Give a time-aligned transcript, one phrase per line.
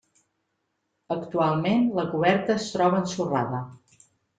[1.17, 3.67] Actualment la coberta es troba ensorrada.